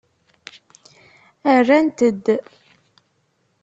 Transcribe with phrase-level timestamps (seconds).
[1.57, 2.25] Rrant-d.